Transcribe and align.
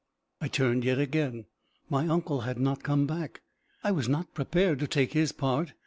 I 0.41 0.47
turned 0.47 0.83
yet 0.83 0.97
again. 0.97 1.45
My 1.87 2.07
uncle 2.07 2.41
had 2.41 2.57
not 2.57 2.81
come 2.81 3.05
back. 3.05 3.41
I 3.83 3.91
was 3.91 4.09
not 4.09 4.33
prepared 4.33 4.79
to 4.79 4.87
take 4.87 5.13
his 5.13 5.31
part. 5.31 5.73